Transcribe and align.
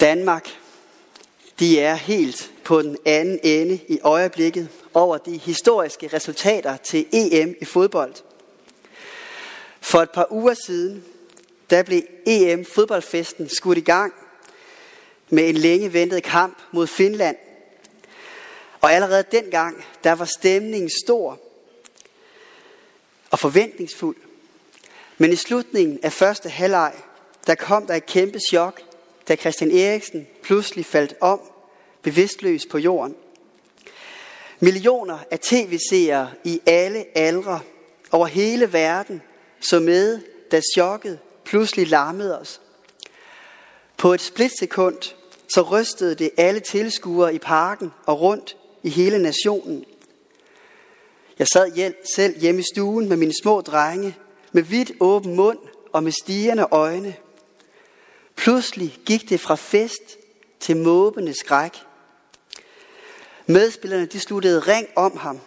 Danmark, 0.00 0.58
de 1.58 1.80
er 1.80 1.94
helt 1.94 2.52
på 2.64 2.82
den 2.82 2.96
anden 3.04 3.40
ende 3.42 3.80
i 3.88 4.00
øjeblikket 4.02 4.68
over 4.94 5.18
de 5.18 5.36
historiske 5.36 6.10
resultater 6.12 6.76
til 6.76 7.06
EM 7.12 7.54
i 7.60 7.64
fodbold. 7.64 8.14
For 9.80 9.98
et 9.98 10.10
par 10.10 10.26
uger 10.30 10.54
siden, 10.66 11.04
der 11.70 11.82
blev 11.82 12.02
EM 12.26 12.64
fodboldfesten 12.64 13.48
skudt 13.48 13.78
i 13.78 13.80
gang 13.80 14.12
med 15.28 15.48
en 15.48 15.56
længe 15.56 15.92
ventet 15.92 16.22
kamp 16.22 16.58
mod 16.72 16.86
Finland. 16.86 17.36
Og 18.80 18.92
allerede 18.92 19.24
dengang, 19.32 19.84
der 20.04 20.12
var 20.12 20.24
stemningen 20.24 20.90
stor 21.04 21.40
og 23.30 23.38
forventningsfuld. 23.38 24.16
Men 25.18 25.32
i 25.32 25.36
slutningen 25.36 25.98
af 26.02 26.12
første 26.12 26.48
halvleg, 26.48 26.92
der 27.46 27.54
kom 27.54 27.86
der 27.86 27.94
et 27.94 28.06
kæmpe 28.06 28.38
chok, 28.50 28.82
da 29.30 29.36
Christian 29.36 29.70
Eriksen 29.70 30.26
pludselig 30.42 30.86
faldt 30.86 31.14
om, 31.20 31.40
bevidstløs 32.02 32.66
på 32.66 32.78
jorden. 32.78 33.16
Millioner 34.60 35.18
af 35.30 35.38
tv-seere 35.38 36.30
i 36.44 36.60
alle 36.66 37.04
aldre 37.14 37.60
over 38.10 38.26
hele 38.26 38.72
verden 38.72 39.22
så 39.60 39.80
med, 39.80 40.20
da 40.50 40.60
chokket 40.74 41.18
pludselig 41.44 41.88
larmede 41.88 42.40
os. 42.40 42.60
På 43.96 44.14
et 44.14 44.20
splitsekund 44.20 45.14
så 45.54 45.62
rystede 45.62 46.14
det 46.14 46.30
alle 46.36 46.60
tilskuere 46.60 47.34
i 47.34 47.38
parken 47.38 47.92
og 48.06 48.20
rundt 48.20 48.56
i 48.82 48.88
hele 48.88 49.18
nationen. 49.18 49.84
Jeg 51.38 51.46
sad 51.46 51.92
selv 52.16 52.40
hjemme 52.40 52.60
i 52.60 52.64
stuen 52.74 53.08
med 53.08 53.16
mine 53.16 53.32
små 53.42 53.60
drenge, 53.60 54.16
med 54.52 54.62
vidt 54.62 54.92
åben 55.00 55.36
mund 55.36 55.58
og 55.92 56.02
med 56.02 56.12
stigende 56.12 56.66
øjne. 56.70 57.14
Pludselig 58.40 58.98
gik 59.06 59.28
det 59.28 59.40
fra 59.40 59.54
fest 59.54 60.18
til 60.60 60.76
måbende 60.76 61.34
skræk. 61.34 61.72
Medspillerne 63.46 64.06
de 64.06 64.20
sluttede 64.20 64.60
ring 64.60 64.88
om 64.96 65.16
ham. 65.16 65.40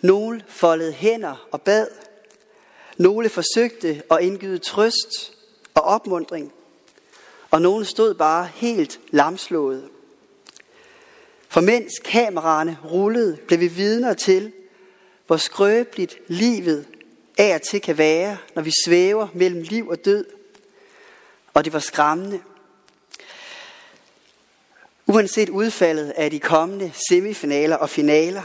Nogle 0.00 0.44
foldede 0.48 0.92
hænder 0.92 1.48
og 1.50 1.62
bad. 1.62 1.86
Nogle 2.96 3.28
forsøgte 3.28 4.02
at 4.10 4.18
indgyde 4.20 4.58
trøst 4.58 5.32
og 5.74 5.82
opmundring. 5.82 6.52
Og 7.50 7.62
nogle 7.62 7.84
stod 7.84 8.14
bare 8.14 8.50
helt 8.54 9.00
lamslået. 9.10 9.88
For 11.48 11.60
mens 11.60 11.92
kameraerne 12.04 12.78
rullede, 12.84 13.36
blev 13.46 13.60
vi 13.60 13.68
vidner 13.68 14.14
til, 14.14 14.52
hvor 15.26 15.36
skrøbeligt 15.36 16.18
livet 16.28 16.86
af 17.38 17.54
og 17.54 17.62
til 17.62 17.80
kan 17.80 17.98
være, 17.98 18.38
når 18.54 18.62
vi 18.62 18.72
svæver 18.86 19.28
mellem 19.34 19.62
liv 19.62 19.88
og 19.88 20.04
død. 20.04 20.41
Og 21.54 21.64
det 21.64 21.72
var 21.72 21.78
skræmmende. 21.78 22.40
Uanset 25.06 25.48
udfaldet 25.48 26.10
af 26.10 26.30
de 26.30 26.40
kommende 26.40 26.92
semifinaler 27.08 27.76
og 27.76 27.90
finaler, 27.90 28.42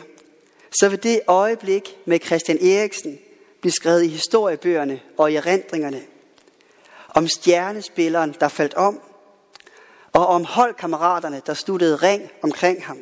så 0.80 0.90
vil 0.90 1.04
det 1.04 1.22
øjeblik 1.28 1.98
med 2.06 2.20
Christian 2.26 2.58
Eriksen 2.66 3.20
blive 3.62 3.72
skrevet 3.72 4.04
i 4.04 4.08
historiebøgerne 4.08 5.02
og 5.18 5.32
i 5.32 5.36
erindringerne. 5.36 6.02
Om 7.10 7.28
stjernespilleren, 7.28 8.36
der 8.40 8.48
faldt 8.48 8.74
om, 8.74 9.02
og 10.14 10.28
om 10.28 10.46
holdkammeraterne, 10.46 11.42
der 11.46 11.54
sluttede 11.54 11.96
ring 11.96 12.32
omkring 12.42 12.86
ham. 12.86 12.98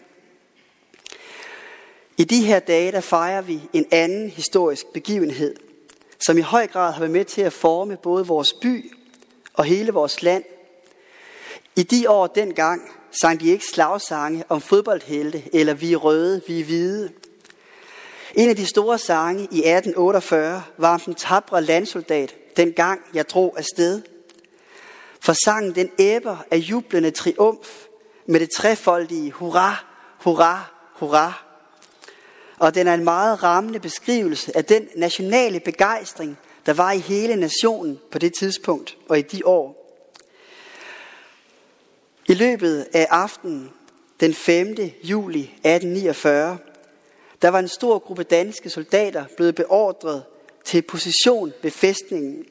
I 2.18 2.24
de 2.24 2.46
her 2.46 2.60
dage, 2.60 2.92
der 2.92 3.02
fejrer 3.02 3.42
vi 3.42 3.62
en 3.74 3.86
anden 3.92 4.30
historisk 4.30 4.86
begivenhed, 4.94 5.56
som 6.26 6.38
i 6.38 6.42
høj 6.42 6.68
grad 6.68 6.92
har 6.92 7.00
været 7.00 7.12
med 7.12 7.26
til 7.26 7.42
at 7.42 7.54
forme 7.54 7.98
både 7.98 8.28
vores 8.28 8.54
by 8.54 8.92
og 9.58 9.66
hele 9.66 9.92
vores 9.92 10.22
land. 10.22 10.44
I 11.76 11.84
de 11.84 12.10
år 12.10 12.28
dengang 12.28 12.82
sang 13.22 13.40
de 13.40 13.50
ikke 13.50 13.66
slagsange 13.74 14.44
om 14.50 14.62
fodboldhelte 14.62 15.44
eller 15.54 15.74
vi 15.74 15.94
er 15.94 15.98
røde, 15.98 16.42
vi 16.48 16.60
er 16.60 16.64
hvide. 16.64 17.12
En 18.36 18.50
af 18.50 18.56
de 18.56 18.66
store 18.66 18.98
sange 18.98 19.42
i 19.42 19.58
1848 19.58 20.64
var 20.78 20.94
om 20.94 21.00
den 21.00 21.16
tabre 21.16 21.62
landsoldat, 21.62 22.36
dengang 22.58 23.02
jeg 23.14 23.30
drog 23.30 23.54
afsted. 23.58 24.02
For 25.20 25.34
sangen 25.46 25.76
den 25.76 25.90
æber 26.00 26.38
af 26.52 26.58
jublende 26.58 27.12
triumf 27.12 27.86
med 28.26 28.40
det 28.40 28.50
trefoldige 28.52 29.32
hurra, 29.32 29.86
hurra, 30.20 30.64
hurra. 30.94 31.44
Og 32.60 32.76
den 32.76 32.88
er 32.88 32.94
en 32.94 33.04
meget 33.04 33.44
rammende 33.44 33.80
beskrivelse 33.80 34.58
af 34.58 34.66
den 34.66 34.88
nationale 34.96 35.60
begejstring, 35.60 36.38
der 36.66 36.74
var 36.74 36.92
i 36.92 37.00
hele 37.00 37.36
nationen 37.36 38.00
på 38.12 38.20
det 38.20 38.34
tidspunkt 38.34 38.98
og 39.10 39.20
i 39.20 39.22
de 39.22 39.46
år. 39.46 39.86
I 42.28 42.34
løbet 42.34 42.88
af 42.94 43.08
aftenen 43.10 43.72
den 44.20 44.34
5. 44.34 44.76
juli 45.04 45.42
1849, 45.42 46.58
der 47.42 47.50
var 47.50 47.60
en 47.60 47.68
stor 47.68 48.00
gruppe 48.00 48.24
danske 48.24 48.70
soldater 48.70 49.26
blevet 49.38 49.56
beordret 49.56 50.24
til 50.64 50.82
position 50.82 51.54
ved 51.62 51.72
fæstningen. 51.72 52.46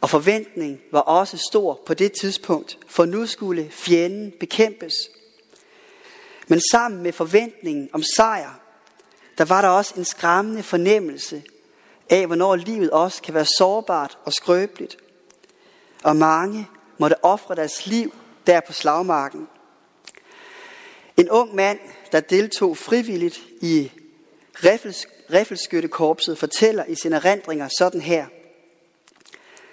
Og 0.00 0.10
forventning 0.10 0.80
var 0.92 1.00
også 1.00 1.36
stor 1.50 1.80
på 1.86 1.94
det 1.94 2.12
tidspunkt, 2.12 2.78
for 2.86 3.04
nu 3.04 3.26
skulle 3.26 3.70
fjenden 3.70 4.32
bekæmpes. 4.40 4.94
Men 6.48 6.60
sammen 6.70 7.02
med 7.02 7.12
forventningen 7.12 7.88
om 7.92 8.02
sejr, 8.16 8.60
der 9.38 9.44
var 9.44 9.60
der 9.60 9.68
også 9.68 9.94
en 9.96 10.04
skræmmende 10.04 10.62
fornemmelse 10.62 11.42
af, 12.10 12.26
hvornår 12.26 12.56
livet 12.56 12.90
også 12.90 13.22
kan 13.22 13.34
være 13.34 13.46
sårbart 13.58 14.18
og 14.24 14.32
skrøbeligt. 14.32 14.96
Og 16.02 16.16
mange 16.16 16.68
måtte 16.98 17.24
ofre 17.24 17.54
deres 17.54 17.86
liv 17.86 18.14
der 18.46 18.60
på 18.60 18.72
slagmarken. 18.72 19.48
En 21.16 21.30
ung 21.30 21.54
mand, 21.54 21.78
der 22.12 22.20
deltog 22.20 22.76
frivilligt 22.76 23.40
i 23.60 23.92
riffelskyttekorpset, 25.32 26.38
fortæller 26.38 26.84
i 26.84 26.94
sine 26.94 27.16
erindringer 27.16 27.68
sådan 27.78 28.00
her. 28.00 28.26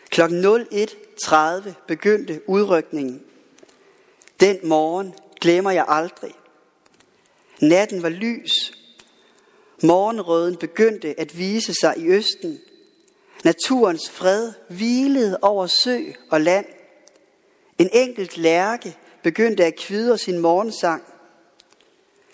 Klokken 0.09 0.45
01.30 0.45 1.71
begyndte 1.87 2.41
udrykningen. 2.49 3.23
Den 4.39 4.59
morgen 4.63 5.13
glemmer 5.41 5.71
jeg 5.71 5.85
aldrig. 5.87 6.33
Natten 7.61 8.03
var 8.03 8.09
lys. 8.09 8.80
Morgenrøden 9.83 10.57
begyndte 10.57 11.19
at 11.19 11.37
vise 11.37 11.73
sig 11.73 11.93
i 11.97 12.07
østen. 12.07 12.59
Naturens 13.43 14.09
fred 14.09 14.51
hvilede 14.69 15.39
over 15.41 15.67
sø 15.67 15.99
og 16.29 16.41
land– 16.41 16.65
en 17.81 17.89
enkelt 17.93 18.37
lærke 18.37 18.97
begyndte 19.23 19.65
at 19.65 19.75
kvidre 19.75 20.17
sin 20.17 20.39
morgensang. 20.39 21.03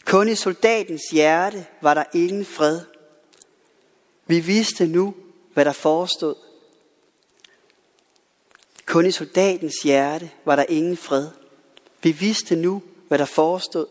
Kun 0.06 0.30
i 0.30 0.36
soldatens 0.36 1.02
hjerte 1.12 1.66
var 1.82 1.94
der 1.94 2.04
ingen 2.14 2.46
fred. 2.46 2.82
Vi 4.26 4.40
vidste 4.40 4.88
nu, 4.88 5.14
hvad 5.54 5.66
der 5.66 5.72
forestod. 5.72 6.36
Kun 8.86 9.06
i 9.06 9.12
soldatens 9.12 9.76
hjerte 9.84 10.32
var 10.46 10.56
der 10.56 10.66
ingen 10.70 10.98
fred. 10.98 11.28
Vi 12.04 12.12
vidste 12.12 12.56
nu, 12.56 12.82
hvad 13.08 13.18
der 13.18 13.26
forestod. 13.26 13.88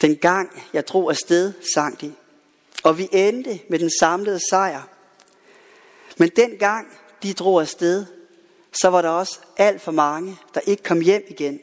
Den 0.00 0.16
gang 0.16 0.62
jeg 0.72 0.88
drog 0.88 1.10
afsted, 1.10 1.52
sang 1.74 2.00
de, 2.00 2.14
og 2.82 2.98
vi 2.98 3.08
endte 3.12 3.60
med 3.68 3.78
den 3.78 3.90
samlede 4.00 4.40
sejr. 4.50 4.88
Men 6.18 6.28
den 6.36 6.50
gang 6.58 6.86
de 7.22 7.32
drog 7.32 7.60
afsted, 7.60 8.06
så 8.72 8.88
var 8.88 9.02
der 9.02 9.08
også 9.08 9.38
alt 9.56 9.80
for 9.80 9.92
mange, 9.92 10.36
der 10.54 10.60
ikke 10.60 10.82
kom 10.82 11.00
hjem 11.00 11.24
igen. 11.28 11.60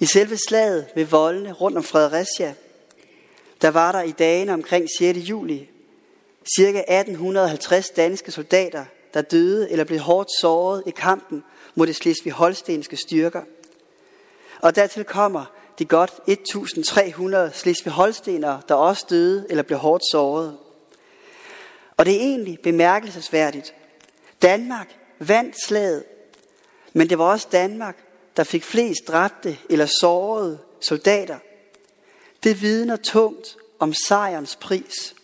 I 0.00 0.06
selve 0.06 0.36
slaget 0.36 0.86
ved 0.94 1.04
voldene 1.04 1.52
rundt 1.52 1.76
om 1.76 1.84
Fredericia, 1.84 2.54
der 3.62 3.68
var 3.68 3.92
der 3.92 4.02
i 4.02 4.10
dagene 4.10 4.52
omkring 4.52 4.88
6. 4.98 5.18
juli 5.18 5.68
ca. 6.56 6.62
1850 6.62 7.90
danske 7.90 8.30
soldater, 8.30 8.84
der 9.14 9.22
døde 9.22 9.70
eller 9.70 9.84
blev 9.84 9.98
hårdt 9.98 10.30
såret 10.40 10.82
i 10.86 10.90
kampen 10.90 11.44
mod 11.74 11.86
det 11.86 11.96
slesvig-holstenske 11.96 12.96
styrker. 12.96 13.42
Og 14.62 14.76
dertil 14.76 15.04
kommer 15.04 15.44
de 15.78 15.84
godt 15.84 16.12
1300 16.26 17.50
slesvig-holstenere, 17.54 18.60
der 18.68 18.74
også 18.74 19.06
døde 19.10 19.46
eller 19.50 19.62
blev 19.62 19.78
hårdt 19.78 20.02
såret. 20.12 20.56
Og 21.96 22.06
det 22.06 22.14
er 22.14 22.20
egentlig 22.20 22.58
bemærkelsesværdigt. 22.62 23.74
Danmark 24.42 24.96
vandt 25.18 25.64
slaget, 25.66 26.04
men 26.92 27.08
det 27.08 27.18
var 27.18 27.24
også 27.24 27.48
Danmark, 27.52 27.96
der 28.36 28.44
fik 28.44 28.64
flest 28.64 29.08
dræbte 29.08 29.58
eller 29.70 29.86
sårede 29.86 30.58
soldater. 30.80 31.38
Det 32.44 32.62
vidner 32.62 32.96
tungt 32.96 33.56
om 33.78 33.94
sejrens 34.08 34.56
pris. 34.56 35.14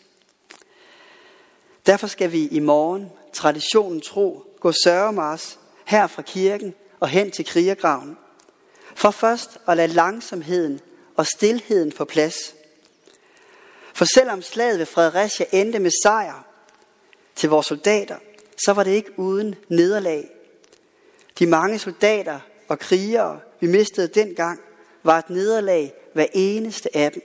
Derfor 1.86 2.06
skal 2.06 2.32
vi 2.32 2.48
i 2.48 2.58
morgen, 2.58 3.12
traditionen 3.32 4.00
tro, 4.00 4.44
gå 4.60 4.72
sørgemars 4.72 5.58
her 5.84 6.06
fra 6.06 6.22
kirken 6.22 6.74
og 7.00 7.08
hen 7.08 7.30
til 7.30 7.44
krigergraven. 7.44 8.16
For 9.00 9.10
først 9.10 9.58
at 9.68 9.76
lade 9.76 9.92
langsomheden 9.92 10.80
og 11.16 11.26
stilheden 11.26 11.92
få 11.92 12.04
plads. 12.04 12.54
For 13.94 14.04
selvom 14.04 14.42
slaget 14.42 14.78
ved 14.78 14.86
Fredericia 14.86 15.46
endte 15.52 15.78
med 15.78 15.90
sejr 16.02 16.46
til 17.36 17.48
vores 17.48 17.66
soldater, 17.66 18.16
så 18.64 18.72
var 18.72 18.84
det 18.84 18.90
ikke 18.90 19.18
uden 19.18 19.54
nederlag. 19.68 20.30
De 21.38 21.46
mange 21.46 21.78
soldater 21.78 22.40
og 22.68 22.78
krigere, 22.78 23.40
vi 23.60 23.66
mistede 23.66 24.08
dengang, 24.08 24.60
var 25.02 25.18
et 25.18 25.30
nederlag 25.30 25.92
hver 26.14 26.26
eneste 26.32 26.96
af 26.96 27.12
dem. 27.12 27.22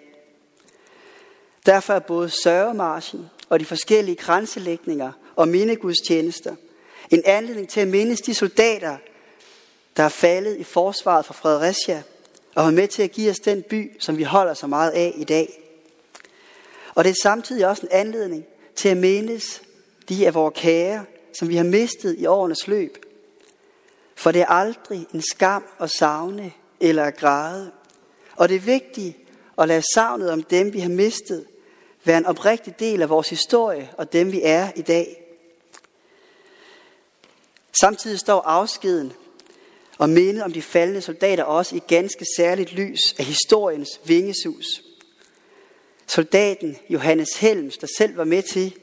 Derfor 1.65 1.93
er 1.93 1.99
både 1.99 2.29
sørgemarschen 2.29 3.29
og 3.49 3.59
de 3.59 3.65
forskellige 3.65 4.15
grænselægninger 4.15 5.11
og 5.35 5.47
mindegudstjenester 5.47 6.55
en 7.11 7.21
anledning 7.25 7.69
til 7.69 7.79
at 7.79 7.87
mindes 7.87 8.21
de 8.21 8.33
soldater, 8.33 8.97
der 9.97 10.03
er 10.03 10.09
faldet 10.09 10.57
i 10.57 10.63
forsvaret 10.63 11.25
for 11.25 11.33
Fredericia 11.33 12.03
og 12.55 12.63
har 12.63 12.71
med 12.71 12.87
til 12.87 13.03
at 13.03 13.11
give 13.11 13.31
os 13.31 13.39
den 13.39 13.63
by, 13.63 13.91
som 13.99 14.17
vi 14.17 14.23
holder 14.23 14.53
så 14.53 14.67
meget 14.67 14.91
af 14.91 15.13
i 15.15 15.23
dag. 15.23 15.61
Og 16.95 17.03
det 17.03 17.09
er 17.09 17.15
samtidig 17.23 17.67
også 17.67 17.81
en 17.81 17.91
anledning 17.91 18.45
til 18.75 18.89
at 18.89 18.97
mindes 18.97 19.61
de 20.09 20.27
af 20.27 20.33
vores 20.33 20.53
kære, 20.57 21.05
som 21.39 21.49
vi 21.49 21.55
har 21.55 21.63
mistet 21.63 22.15
i 22.19 22.25
årenes 22.25 22.67
løb. 22.67 23.05
For 24.15 24.31
det 24.31 24.41
er 24.41 24.45
aldrig 24.45 25.07
en 25.13 25.21
skam 25.21 25.63
at 25.79 25.89
savne 25.89 26.51
eller 26.79 27.03
at 27.03 27.17
græde. 27.17 27.71
Og 28.35 28.49
det 28.49 28.55
er 28.55 28.59
vigtigt 28.59 29.17
at 29.57 29.67
lade 29.67 29.83
savnet 29.93 30.31
om 30.31 30.43
dem, 30.43 30.73
vi 30.73 30.79
har 30.79 30.89
mistet, 30.89 31.45
være 32.03 32.17
en 32.17 32.25
oprigtig 32.25 32.79
del 32.79 33.01
af 33.01 33.09
vores 33.09 33.29
historie 33.29 33.91
og 33.97 34.13
dem, 34.13 34.31
vi 34.31 34.41
er 34.43 34.71
i 34.75 34.81
dag. 34.81 35.21
Samtidig 37.81 38.19
står 38.19 38.41
afskeden 38.41 39.13
og 39.97 40.09
mindet 40.09 40.43
om 40.43 40.53
de 40.53 40.61
faldende 40.61 41.01
soldater 41.01 41.43
også 41.43 41.75
i 41.75 41.81
ganske 41.87 42.25
særligt 42.37 42.73
lys 42.73 43.01
af 43.17 43.25
historiens 43.25 43.89
vingesus. 44.05 44.81
Soldaten 46.07 46.77
Johannes 46.89 47.29
Helms, 47.39 47.77
der 47.77 47.87
selv 47.97 48.17
var 48.17 48.23
med 48.23 48.43
til 48.43 48.75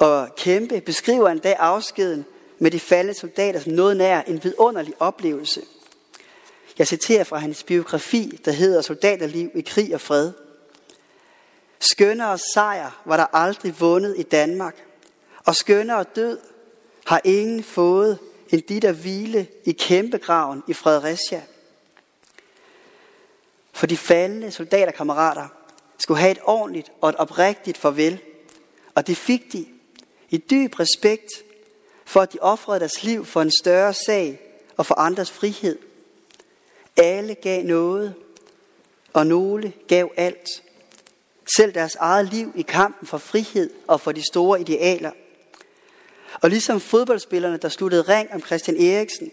at 0.00 0.34
kæmpe, 0.36 0.80
beskriver 0.80 1.28
en 1.28 1.38
dag 1.38 1.56
afskeden 1.58 2.24
med 2.58 2.70
de 2.70 2.80
faldende 2.80 3.20
soldater 3.20 3.60
som 3.60 3.72
noget 3.72 3.96
nær 3.96 4.22
en 4.22 4.44
vidunderlig 4.44 4.94
oplevelse. 4.98 5.62
Jeg 6.78 6.86
citerer 6.86 7.24
fra 7.24 7.38
hans 7.38 7.62
biografi, 7.62 8.40
der 8.44 8.52
hedder 8.52 8.82
Soldaterliv 8.82 9.50
i 9.54 9.60
krig 9.60 9.94
og 9.94 10.00
fred. 10.00 10.32
Skønnere 11.80 12.38
sejr 12.54 13.02
var 13.04 13.16
der 13.16 13.26
aldrig 13.32 13.80
vundet 13.80 14.14
i 14.18 14.22
Danmark, 14.22 14.76
og 15.44 15.56
skønnere 15.56 16.04
død 16.16 16.38
har 17.06 17.20
ingen 17.24 17.62
fået 17.62 18.18
end 18.48 18.62
de, 18.62 18.80
der 18.80 18.92
hvile 18.92 19.46
i 19.64 19.72
kæmpegraven 19.72 20.62
i 20.68 20.72
Fredericia. 20.72 21.42
For 23.72 23.86
de 23.86 23.96
faldende 23.96 24.50
soldaterkammerater 24.50 25.48
skulle 25.98 26.20
have 26.20 26.30
et 26.30 26.38
ordentligt 26.44 26.92
og 27.00 27.08
et 27.08 27.16
oprigtigt 27.16 27.78
farvel, 27.78 28.18
og 28.94 29.06
det 29.06 29.16
fik 29.16 29.52
de 29.52 29.66
i 30.30 30.36
dyb 30.36 30.80
respekt 30.80 31.32
for, 32.04 32.20
at 32.20 32.32
de 32.32 32.38
offrede 32.40 32.80
deres 32.80 33.02
liv 33.02 33.24
for 33.24 33.42
en 33.42 33.52
større 33.62 33.94
sag 33.94 34.40
og 34.76 34.86
for 34.86 34.94
andres 34.94 35.30
frihed. 35.30 35.78
Alle 36.96 37.34
gav 37.34 37.64
noget, 37.64 38.14
og 39.12 39.26
nogle 39.26 39.72
gav 39.88 40.10
alt. 40.16 40.62
Selv 41.56 41.74
deres 41.74 41.94
eget 41.94 42.32
liv 42.32 42.52
i 42.54 42.62
kampen 42.62 43.06
for 43.06 43.18
frihed 43.18 43.70
og 43.86 44.00
for 44.00 44.12
de 44.12 44.22
store 44.22 44.60
idealer– 44.60 45.10
og 46.34 46.50
ligesom 46.50 46.80
fodboldspillerne, 46.80 47.56
der 47.56 47.68
sluttede 47.68 48.02
ring 48.02 48.28
om 48.34 48.42
Christian 48.42 48.76
Eriksen, 48.76 49.30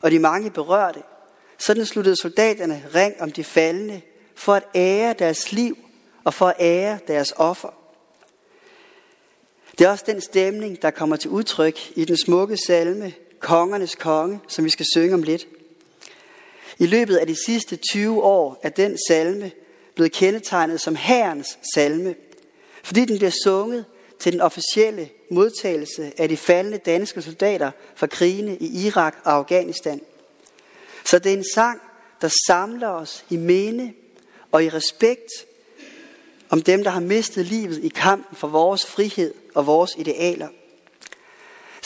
og 0.00 0.10
de 0.10 0.18
mange 0.18 0.50
berørte, 0.50 1.02
sådan 1.58 1.86
sluttede 1.86 2.16
soldaterne 2.16 2.84
ring 2.94 3.14
om 3.20 3.32
de 3.32 3.44
faldende, 3.44 4.00
for 4.34 4.54
at 4.54 4.64
ære 4.74 5.14
deres 5.18 5.52
liv 5.52 5.78
og 6.24 6.34
for 6.34 6.46
at 6.46 6.56
ære 6.60 6.98
deres 7.08 7.32
offer. 7.36 7.74
Det 9.78 9.86
er 9.86 9.90
også 9.90 10.04
den 10.06 10.20
stemning, 10.20 10.82
der 10.82 10.90
kommer 10.90 11.16
til 11.16 11.30
udtryk 11.30 11.78
i 11.96 12.04
den 12.04 12.16
smukke 12.16 12.56
salme, 12.56 13.12
Kongernes 13.40 13.94
Konge, 13.94 14.40
som 14.48 14.64
vi 14.64 14.70
skal 14.70 14.86
synge 14.94 15.14
om 15.14 15.22
lidt. 15.22 15.46
I 16.78 16.86
løbet 16.86 17.16
af 17.16 17.26
de 17.26 17.44
sidste 17.46 17.76
20 17.92 18.22
år 18.22 18.60
er 18.62 18.68
den 18.68 18.98
salme 19.08 19.50
blevet 19.94 20.12
kendetegnet 20.12 20.80
som 20.80 20.96
herrens 20.96 21.58
salme, 21.74 22.14
fordi 22.82 23.04
den 23.04 23.16
bliver 23.16 23.32
sunget 23.44 23.84
til 24.20 24.32
den 24.32 24.40
officielle 24.40 25.08
modtagelse 25.30 26.12
af 26.18 26.28
de 26.28 26.36
faldende 26.36 26.78
danske 26.78 27.22
soldater 27.22 27.70
fra 27.94 28.06
krigene 28.06 28.56
i 28.56 28.86
Irak 28.86 29.16
og 29.24 29.32
Afghanistan. 29.32 30.00
Så 31.04 31.18
det 31.18 31.32
er 31.32 31.36
en 31.36 31.44
sang, 31.54 31.80
der 32.20 32.30
samler 32.46 32.88
os 32.88 33.24
i 33.30 33.36
mene 33.36 33.92
og 34.52 34.64
i 34.64 34.68
respekt 34.68 35.28
om 36.50 36.62
dem, 36.62 36.84
der 36.84 36.90
har 36.90 37.00
mistet 37.00 37.46
livet 37.46 37.84
i 37.84 37.88
kampen 37.88 38.36
for 38.36 38.48
vores 38.48 38.86
frihed 38.86 39.34
og 39.54 39.66
vores 39.66 39.94
idealer. 39.98 40.48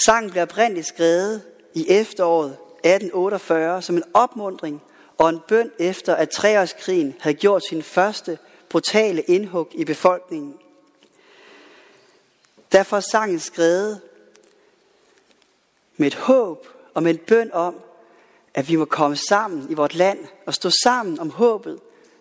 Sangen 0.06 0.30
blev 0.30 0.42
oprindeligt 0.42 0.86
skrevet 0.86 1.42
i 1.74 1.86
efteråret 1.88 2.50
1848 2.50 3.82
som 3.82 3.96
en 3.96 4.02
opmundring 4.14 4.82
og 5.18 5.28
en 5.28 5.40
bøn 5.48 5.70
efter, 5.78 6.14
at 6.14 6.30
treårskrigen 6.30 7.14
havde 7.20 7.36
gjort 7.36 7.62
sin 7.68 7.82
første 7.82 8.38
brutale 8.68 9.22
indhug 9.22 9.68
i 9.74 9.84
befolkningen. 9.84 10.54
Derfor 12.74 12.96
er 12.96 13.00
sangen 13.00 13.40
skrevet 13.40 14.00
med 15.96 16.06
et 16.06 16.14
håb 16.14 16.68
og 16.94 17.02
med 17.02 17.10
en 17.10 17.20
bøn 17.26 17.52
om, 17.52 17.80
at 18.54 18.68
vi 18.68 18.76
må 18.76 18.84
komme 18.84 19.16
sammen 19.16 19.70
i 19.70 19.74
vort 19.74 19.94
land 19.94 20.18
og 20.46 20.54
stå 20.54 20.70
sammen 20.70 21.18
om 21.20 21.30
håbet, 21.30 21.80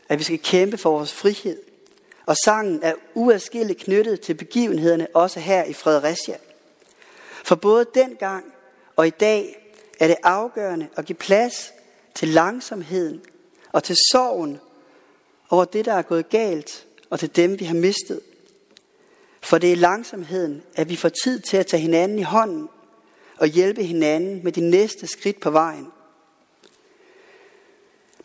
at 0.09 0.19
vi 0.19 0.23
skal 0.23 0.39
kæmpe 0.39 0.77
for 0.77 0.91
vores 0.91 1.13
frihed. 1.13 1.57
Og 2.25 2.35
sangen 2.45 2.83
er 2.83 2.93
uadskilleligt 3.13 3.79
knyttet 3.79 4.21
til 4.21 4.33
begivenhederne 4.33 5.07
også 5.13 5.39
her 5.39 5.63
i 5.63 5.73
Fredericia. 5.73 6.37
For 7.43 7.55
både 7.55 7.85
dengang 7.93 8.45
og 8.95 9.07
i 9.07 9.09
dag 9.09 9.71
er 9.99 10.07
det 10.07 10.17
afgørende 10.23 10.87
at 10.95 11.05
give 11.05 11.15
plads 11.15 11.73
til 12.15 12.27
langsomheden 12.27 13.21
og 13.71 13.83
til 13.83 13.95
sorgen 14.11 14.59
over 15.49 15.65
det, 15.65 15.85
der 15.85 15.93
er 15.93 16.01
gået 16.01 16.29
galt, 16.29 16.85
og 17.09 17.19
til 17.19 17.35
dem, 17.35 17.59
vi 17.59 17.65
har 17.65 17.75
mistet. 17.75 18.21
For 19.43 19.57
det 19.57 19.71
er 19.71 19.75
langsomheden, 19.75 20.63
at 20.75 20.89
vi 20.89 20.95
får 20.95 21.09
tid 21.23 21.39
til 21.39 21.57
at 21.57 21.67
tage 21.67 21.81
hinanden 21.81 22.19
i 22.19 22.23
hånden 22.23 22.69
og 23.37 23.47
hjælpe 23.47 23.83
hinanden 23.83 24.43
med 24.43 24.51
de 24.51 24.61
næste 24.61 25.07
skridt 25.07 25.39
på 25.39 25.49
vejen. 25.51 25.87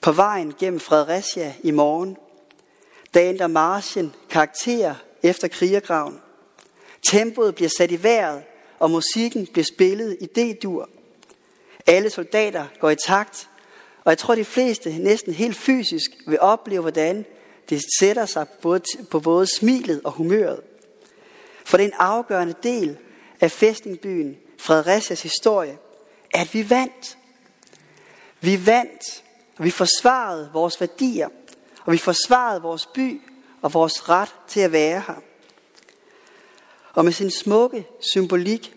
På 0.00 0.12
vejen 0.12 0.54
gennem 0.58 0.80
Fredericia 0.80 1.54
i 1.62 1.70
morgen, 1.70 2.16
der 3.14 3.22
ændrer 3.22 3.46
marchen 3.46 4.14
karakter 4.30 4.94
efter 5.22 5.48
krigergraven. 5.48 6.20
Tempoet 7.02 7.54
bliver 7.54 7.70
sat 7.78 7.90
i 7.90 8.02
vejret, 8.02 8.42
og 8.78 8.90
musikken 8.90 9.46
bliver 9.46 9.64
spillet 9.74 10.16
i 10.20 10.26
D-dur. 10.26 10.88
Alle 11.86 12.10
soldater 12.10 12.66
går 12.80 12.90
i 12.90 12.96
takt, 13.06 13.48
og 14.04 14.10
jeg 14.10 14.18
tror, 14.18 14.34
de 14.34 14.44
fleste 14.44 14.98
næsten 14.98 15.32
helt 15.32 15.56
fysisk 15.56 16.10
vil 16.26 16.40
opleve, 16.40 16.80
hvordan 16.80 17.24
det 17.68 17.82
sætter 18.00 18.26
sig 18.26 18.46
på 19.10 19.20
både 19.20 19.46
smilet 19.46 20.00
og 20.04 20.12
humøret. 20.12 20.60
For 21.68 21.76
det 21.76 21.84
er 21.84 21.88
en 21.88 21.94
afgørende 21.98 22.54
del 22.62 22.98
af 23.40 23.50
fæstningbyen 23.50 24.36
Fredericias 24.58 25.22
historie, 25.22 25.78
at 26.34 26.54
vi 26.54 26.70
vandt. 26.70 27.18
Vi 28.40 28.66
vandt, 28.66 29.24
og 29.58 29.64
vi 29.64 29.70
forsvarede 29.70 30.50
vores 30.52 30.80
værdier, 30.80 31.28
og 31.84 31.92
vi 31.92 31.98
forsvarede 31.98 32.62
vores 32.62 32.86
by 32.86 33.20
og 33.62 33.74
vores 33.74 34.08
ret 34.08 34.34
til 34.48 34.60
at 34.60 34.72
være 34.72 35.02
her. 35.06 35.22
Og 36.92 37.04
med 37.04 37.12
sin 37.12 37.30
smukke 37.30 37.86
symbolik, 38.12 38.76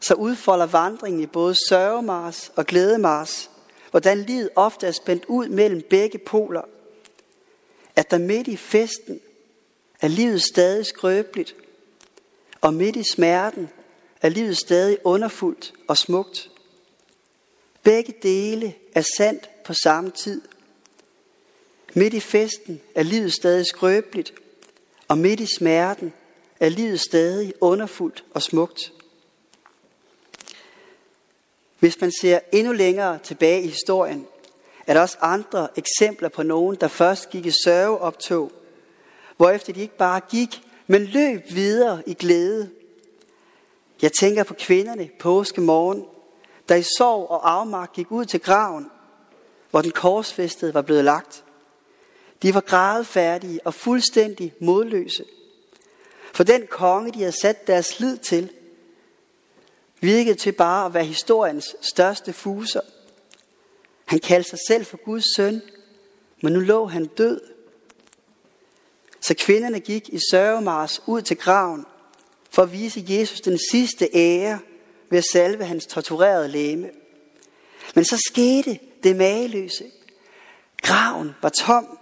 så 0.00 0.14
udfolder 0.14 0.66
vandringen 0.66 1.22
i 1.22 1.26
både 1.26 1.54
sørgemars 1.68 2.52
og 2.56 2.66
glædemars, 2.66 3.50
hvordan 3.90 4.18
livet 4.18 4.50
ofte 4.56 4.86
er 4.86 4.92
spændt 4.92 5.24
ud 5.24 5.48
mellem 5.48 5.82
begge 5.90 6.18
poler. 6.18 6.62
At 7.96 8.10
der 8.10 8.18
midt 8.18 8.48
i 8.48 8.56
festen 8.56 9.20
er 10.00 10.08
livet 10.08 10.42
stadig 10.42 10.86
skrøbeligt, 10.86 11.54
og 12.64 12.74
midt 12.74 12.96
i 12.96 13.02
smerten 13.14 13.70
er 14.22 14.28
livet 14.28 14.56
stadig 14.56 14.98
underfuldt 15.04 15.72
og 15.88 15.96
smukt. 15.96 16.50
Begge 17.82 18.14
dele 18.22 18.74
er 18.94 19.04
sandt 19.16 19.50
på 19.64 19.74
samme 19.74 20.10
tid. 20.10 20.42
Midt 21.94 22.14
i 22.14 22.20
festen 22.20 22.80
er 22.94 23.02
livet 23.02 23.32
stadig 23.32 23.66
skrøbeligt, 23.66 24.34
og 25.08 25.18
midt 25.18 25.40
i 25.40 25.46
smerten 25.56 26.12
er 26.60 26.68
livet 26.68 27.00
stadig 27.00 27.54
underfuldt 27.60 28.24
og 28.34 28.42
smukt. 28.42 28.92
Hvis 31.78 32.00
man 32.00 32.12
ser 32.20 32.40
endnu 32.52 32.72
længere 32.72 33.18
tilbage 33.18 33.62
i 33.62 33.68
historien, 33.68 34.26
er 34.86 34.94
der 34.94 35.00
også 35.00 35.16
andre 35.20 35.68
eksempler 35.76 36.28
på 36.28 36.42
nogen, 36.42 36.76
der 36.80 36.88
først 36.88 37.30
gik 37.30 37.46
i 37.46 37.52
sørgeoptog, 37.64 38.52
hvorefter 39.36 39.72
de 39.72 39.80
ikke 39.80 39.96
bare 39.96 40.20
gik, 40.30 40.60
men 40.86 41.04
løb 41.04 41.42
videre 41.50 42.02
i 42.06 42.14
glæde. 42.14 42.70
Jeg 44.02 44.12
tænker 44.12 44.44
på 44.44 44.54
kvinderne 44.54 45.10
påske 45.20 45.60
morgen, 45.60 46.04
der 46.68 46.74
i 46.74 46.82
sorg 46.82 47.30
og 47.30 47.52
afmagt 47.52 47.92
gik 47.92 48.12
ud 48.12 48.24
til 48.24 48.40
graven, 48.40 48.90
hvor 49.70 49.82
den 49.82 49.90
korsfæstede 49.90 50.74
var 50.74 50.82
blevet 50.82 51.04
lagt. 51.04 51.44
De 52.42 52.54
var 52.54 52.60
grædefærdige 52.60 53.60
og 53.64 53.74
fuldstændig 53.74 54.54
modløse. 54.60 55.24
For 56.32 56.44
den 56.44 56.66
konge, 56.66 57.12
de 57.12 57.18
havde 57.18 57.40
sat 57.42 57.66
deres 57.66 58.00
lid 58.00 58.16
til, 58.16 58.50
virkede 60.00 60.34
til 60.34 60.52
bare 60.52 60.86
at 60.86 60.94
være 60.94 61.04
historiens 61.04 61.76
største 61.80 62.32
fuser. 62.32 62.80
Han 64.04 64.18
kaldte 64.18 64.50
sig 64.50 64.58
selv 64.68 64.84
for 64.84 64.96
Guds 65.04 65.36
søn, 65.36 65.62
men 66.42 66.52
nu 66.52 66.60
lå 66.60 66.86
han 66.86 67.06
død. 67.06 67.40
Så 69.26 69.34
kvinderne 69.38 69.80
gik 69.80 70.08
i 70.08 70.18
sørgemars 70.30 71.02
ud 71.06 71.22
til 71.22 71.36
graven 71.36 71.86
for 72.50 72.62
at 72.62 72.72
vise 72.72 73.04
Jesus 73.08 73.40
den 73.40 73.58
sidste 73.70 74.08
ære 74.14 74.58
ved 75.10 75.18
at 75.18 75.24
salve 75.32 75.64
hans 75.64 75.86
torturerede 75.86 76.48
læme. 76.48 76.90
Men 77.94 78.04
så 78.04 78.22
skete 78.26 78.78
det 79.02 79.16
mageløse. 79.16 79.84
Graven 80.82 81.30
var 81.42 81.48
tom, 81.48 81.98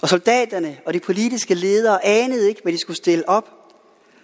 og 0.00 0.08
soldaterne 0.08 0.78
og 0.86 0.94
de 0.94 1.00
politiske 1.00 1.54
ledere 1.54 2.04
anede 2.04 2.48
ikke, 2.48 2.62
hvad 2.62 2.72
de 2.72 2.78
skulle 2.78 2.96
stille 2.96 3.28
op, 3.28 3.48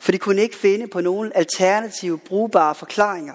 for 0.00 0.12
de 0.12 0.18
kunne 0.18 0.42
ikke 0.42 0.56
finde 0.56 0.86
på 0.86 1.00
nogen 1.00 1.32
alternative 1.34 2.18
brugbare 2.18 2.74
forklaringer. 2.74 3.34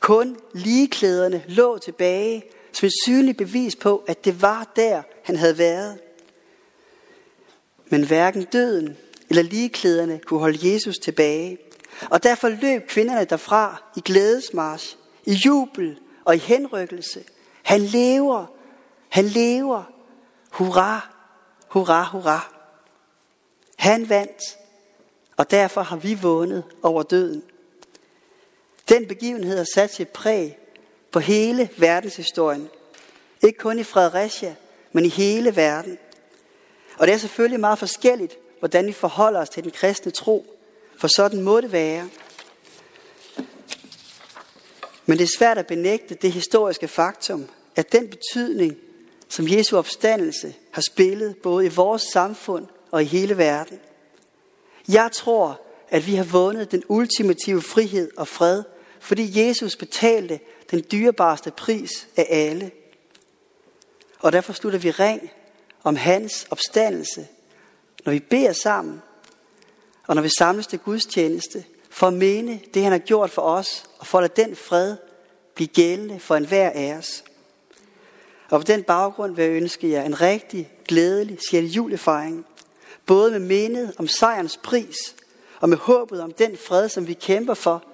Kun 0.00 0.36
ligeklæderne 0.54 1.44
lå 1.46 1.78
tilbage 1.78 2.42
som 2.72 2.86
et 2.86 2.92
synligt 3.04 3.38
bevis 3.38 3.76
på, 3.76 4.04
at 4.06 4.24
det 4.24 4.42
var 4.42 4.72
der, 4.76 5.02
han 5.24 5.36
havde 5.36 5.58
været. 5.58 5.98
Men 7.92 8.06
hverken 8.06 8.44
døden 8.44 8.96
eller 9.28 9.42
ligeklæderne 9.42 10.18
kunne 10.18 10.40
holde 10.40 10.72
Jesus 10.72 10.98
tilbage. 10.98 11.58
Og 12.10 12.22
derfor 12.22 12.48
løb 12.48 12.88
kvinderne 12.88 13.24
derfra 13.24 13.82
i 13.96 14.00
glædesmarsch, 14.00 14.96
i 15.24 15.32
jubel 15.32 15.98
og 16.24 16.34
i 16.34 16.38
henrykkelse. 16.38 17.24
Han 17.62 17.80
lever, 17.80 18.46
han 19.08 19.24
lever. 19.24 19.82
Hurra, 20.50 21.08
hurra, 21.68 22.08
hurra. 22.12 22.54
Han 23.76 24.08
vandt, 24.08 24.58
og 25.36 25.50
derfor 25.50 25.82
har 25.82 25.96
vi 25.96 26.14
vundet 26.14 26.64
over 26.82 27.02
døden. 27.02 27.42
Den 28.88 29.06
begivenhed 29.06 29.56
har 29.56 29.66
sat 29.74 29.94
sit 29.94 30.08
præg 30.08 30.58
på 31.10 31.20
hele 31.20 31.68
verdenshistorien. 31.76 32.68
Ikke 33.42 33.58
kun 33.58 33.78
i 33.78 33.84
Fredericia, 33.84 34.54
men 34.92 35.04
i 35.04 35.08
hele 35.08 35.56
verden. 35.56 35.98
Og 36.98 37.06
det 37.06 37.14
er 37.14 37.18
selvfølgelig 37.18 37.60
meget 37.60 37.78
forskelligt, 37.78 38.38
hvordan 38.58 38.86
vi 38.86 38.92
forholder 38.92 39.40
os 39.40 39.48
til 39.48 39.62
den 39.62 39.70
kristne 39.70 40.12
tro, 40.12 40.56
for 40.98 41.08
sådan 41.08 41.40
må 41.40 41.60
det 41.60 41.72
være. 41.72 42.08
Men 45.06 45.18
det 45.18 45.24
er 45.24 45.38
svært 45.38 45.58
at 45.58 45.66
benægte 45.66 46.14
det 46.14 46.32
historiske 46.32 46.88
faktum, 46.88 47.48
at 47.76 47.92
den 47.92 48.08
betydning, 48.08 48.76
som 49.28 49.48
Jesu 49.48 49.76
opstandelse 49.76 50.54
har 50.70 50.82
spillet 50.82 51.36
både 51.36 51.66
i 51.66 51.68
vores 51.68 52.02
samfund 52.02 52.66
og 52.90 53.02
i 53.02 53.06
hele 53.06 53.38
verden. 53.38 53.80
Jeg 54.88 55.10
tror, 55.12 55.60
at 55.88 56.06
vi 56.06 56.14
har 56.14 56.24
vundet 56.24 56.70
den 56.70 56.82
ultimative 56.88 57.62
frihed 57.62 58.10
og 58.16 58.28
fred, 58.28 58.62
fordi 59.00 59.46
Jesus 59.46 59.76
betalte 59.76 60.40
den 60.70 60.84
dyrebarste 60.92 61.50
pris 61.50 62.08
af 62.16 62.26
alle. 62.30 62.70
Og 64.18 64.32
derfor 64.32 64.52
slutter 64.52 64.78
vi 64.78 64.90
ring 64.90 65.30
om 65.84 65.96
hans 65.96 66.46
opstandelse, 66.50 67.26
når 68.04 68.12
vi 68.12 68.18
beder 68.18 68.52
sammen, 68.52 69.02
og 70.06 70.14
når 70.14 70.22
vi 70.22 70.30
samles 70.38 70.66
til 70.66 70.78
gudstjeneste, 70.78 71.64
for 71.90 72.06
at 72.06 72.12
mene 72.12 72.60
det, 72.74 72.82
han 72.82 72.92
har 72.92 72.98
gjort 72.98 73.30
for 73.30 73.42
os, 73.42 73.84
og 73.98 74.06
for 74.06 74.18
at 74.18 74.22
lade 74.22 74.48
den 74.48 74.56
fred 74.56 74.96
blive 75.54 75.68
gældende 75.68 76.20
for 76.20 76.36
enhver 76.36 76.70
af 76.70 76.94
os. 76.98 77.24
Og 78.50 78.60
på 78.60 78.64
den 78.64 78.82
baggrund 78.82 79.36
vil 79.36 79.44
jeg 79.44 79.52
ønske 79.52 79.90
jer 79.90 80.02
en 80.02 80.20
rigtig 80.20 80.72
glædelig 80.88 81.38
6. 81.50 81.76
julefejring, 81.76 82.46
både 83.06 83.30
med 83.30 83.40
mindet 83.40 83.94
om 83.98 84.08
sejrens 84.08 84.56
pris, 84.56 84.96
og 85.60 85.68
med 85.68 85.76
håbet 85.76 86.20
om 86.20 86.32
den 86.32 86.56
fred, 86.56 86.88
som 86.88 87.06
vi 87.06 87.12
kæmper 87.12 87.54
for, 87.54 87.84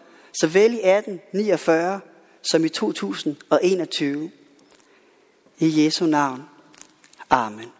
såvel 0.40 0.72
i 0.72 0.76
1849 0.76 2.00
som 2.42 2.64
i 2.64 2.68
2021. 2.68 4.30
I 5.58 5.84
Jesu 5.84 6.06
navn. 6.06 6.42
Amen. 7.30 7.77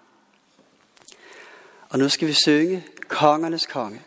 Og 1.89 1.99
nu 1.99 2.09
skal 2.09 2.29
vi 2.29 2.33
synge 2.33 2.85
Kongernes 3.09 3.67
Konge. 3.67 4.01